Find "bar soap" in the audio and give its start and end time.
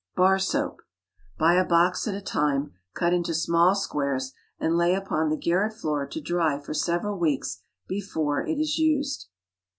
0.15-0.81